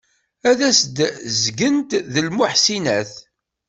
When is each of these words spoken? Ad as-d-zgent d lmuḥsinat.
Ad 0.49 0.59
as-d-zgent 0.69 1.91
d 2.13 2.15
lmuḥsinat. 2.25 3.13